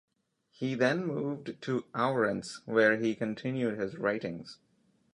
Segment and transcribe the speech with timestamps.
[0.49, 4.57] He then moved to Ourense where he continued his writings.